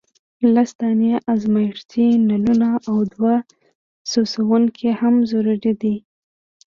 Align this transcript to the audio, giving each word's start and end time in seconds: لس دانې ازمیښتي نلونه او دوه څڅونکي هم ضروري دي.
لس 0.53 0.71
دانې 0.79 1.13
ازمیښتي 1.33 2.05
نلونه 2.29 2.69
او 2.89 2.97
دوه 3.13 3.33
څڅونکي 4.09 4.89
هم 4.99 5.15
ضروري 5.31 5.73
دي. 5.81 5.95